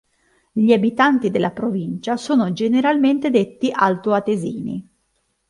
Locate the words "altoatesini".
3.71-4.89